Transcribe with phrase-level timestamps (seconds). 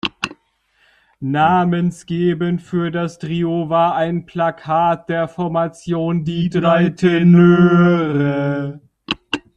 [1.19, 8.81] Namensgebend für das Trio war ein Plakat der Formation Die drei Tenöre.